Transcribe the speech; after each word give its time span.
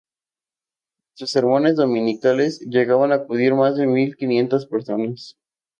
En 1.11 1.17
sus 1.17 1.29
sermones 1.29 1.75
dominicales, 1.75 2.59
llegaban 2.61 3.11
a 3.11 3.17
acudir 3.17 3.53
más 3.53 3.77
de 3.77 3.85
mil 3.85 4.17
quinientas 4.17 4.65
personas. 4.65 5.37